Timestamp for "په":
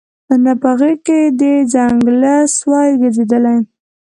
0.61-0.69